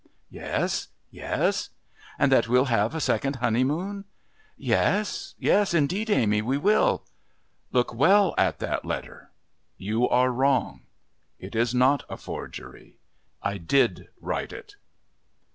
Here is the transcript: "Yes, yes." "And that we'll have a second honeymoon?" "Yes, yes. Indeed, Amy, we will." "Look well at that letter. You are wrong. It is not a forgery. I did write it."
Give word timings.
"Yes, 0.31 0.87
yes." 1.11 1.69
"And 2.17 2.31
that 2.31 2.47
we'll 2.47 2.65
have 2.73 2.95
a 2.95 2.99
second 2.99 3.35
honeymoon?" 3.35 4.05
"Yes, 4.57 5.35
yes. 5.37 5.75
Indeed, 5.75 6.09
Amy, 6.09 6.41
we 6.41 6.57
will." 6.57 7.03
"Look 7.71 7.93
well 7.93 8.33
at 8.35 8.57
that 8.57 8.83
letter. 8.83 9.29
You 9.77 10.09
are 10.09 10.31
wrong. 10.31 10.87
It 11.37 11.53
is 11.55 11.75
not 11.75 12.03
a 12.09 12.17
forgery. 12.17 12.95
I 13.43 13.59
did 13.59 14.07
write 14.19 14.51
it." 14.51 14.75